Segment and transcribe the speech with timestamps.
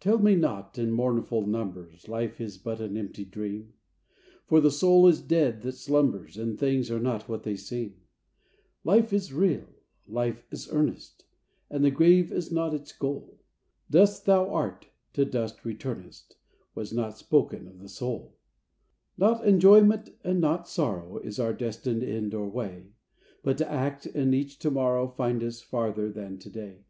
[0.00, 3.74] Tell me not, in mournful numbers, Life is but an empty dream!
[4.46, 6.38] For the soul is dead that slumbers.
[6.38, 8.00] And things are not what they seem.
[8.84, 9.66] Life is real!
[10.08, 11.26] Life is earnest!
[11.68, 13.38] And the grave is not its goal;
[13.90, 16.38] Dust thou art, to dust returnest,
[16.74, 18.30] Was not spoken of the soul.
[18.30, 19.32] VOICES OF THE NIGHT.
[19.34, 22.94] Not enjoyment, and not sorrow, Is our destined end or way;
[23.42, 26.86] But to act, that each to morrow Find us farther than to day.